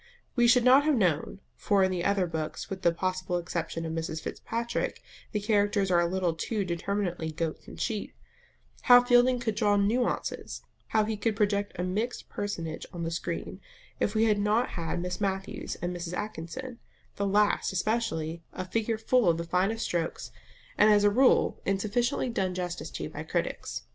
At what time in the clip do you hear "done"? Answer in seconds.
22.29-22.55